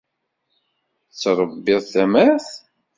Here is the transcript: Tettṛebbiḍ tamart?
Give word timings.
Tettṛebbiḍ 1.09 1.81
tamart? 1.91 2.47